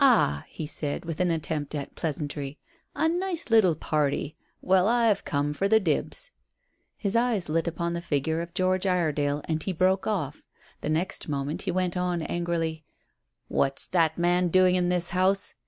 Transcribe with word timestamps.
"Ah," 0.00 0.46
he 0.48 0.66
said, 0.66 1.04
with 1.04 1.20
an 1.20 1.30
attempt 1.30 1.76
at 1.76 1.94
pleasantry, 1.94 2.58
"a 2.96 3.08
nice 3.08 3.50
little 3.50 3.76
party. 3.76 4.36
Well, 4.60 4.88
I've 4.88 5.24
come 5.24 5.54
for 5.54 5.68
the 5.68 5.78
dibs." 5.78 6.32
His 6.96 7.14
eyes 7.14 7.48
lit 7.48 7.68
upon 7.68 7.92
the 7.92 8.02
figure 8.02 8.40
of 8.40 8.52
George 8.52 8.84
Iredale, 8.84 9.42
and 9.44 9.62
he 9.62 9.72
broke 9.72 10.08
off. 10.08 10.42
The 10.80 10.90
next 10.90 11.28
moment 11.28 11.62
he 11.62 11.70
went 11.70 11.96
on 11.96 12.22
angrily 12.22 12.84
"What's 13.46 13.86
that 13.86 14.18
man 14.18 14.48
doing 14.48 14.74
in 14.74 14.88
this 14.88 15.10
house?" 15.10 15.54